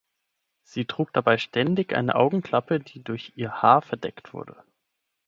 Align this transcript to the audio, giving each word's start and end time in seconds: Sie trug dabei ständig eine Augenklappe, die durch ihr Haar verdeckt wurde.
Sie 0.63 0.85
trug 0.85 1.13
dabei 1.13 1.37
ständig 1.37 1.93
eine 1.93 2.15
Augenklappe, 2.15 2.79
die 2.79 3.03
durch 3.03 3.33
ihr 3.35 3.61
Haar 3.61 3.83
verdeckt 3.83 4.33
wurde. 4.33 4.57